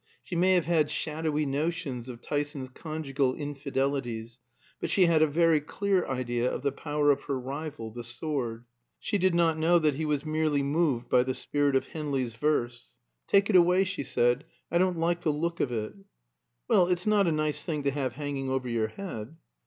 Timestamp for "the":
6.63-6.71, 7.91-8.03, 11.21-11.35, 15.21-15.31